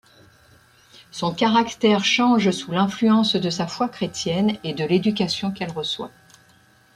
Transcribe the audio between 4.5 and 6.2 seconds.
et de l'éducation qu'elle reçoit.